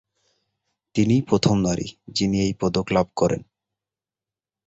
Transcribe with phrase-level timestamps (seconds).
[0.95, 3.41] তিনিই প্রথম নারী, যিনি এই পদক লাভ করেন।